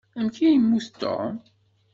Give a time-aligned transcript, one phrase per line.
[0.19, 1.33] Amek ay yemmut Tom?